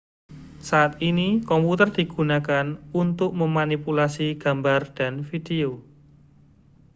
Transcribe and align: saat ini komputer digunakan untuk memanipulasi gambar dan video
saat 0.69 0.91
ini 1.09 1.27
komputer 1.49 1.89
digunakan 1.97 2.67
untuk 3.03 3.31
memanipulasi 3.41 4.27
gambar 4.43 4.81
dan 4.97 5.13
video 5.29 5.69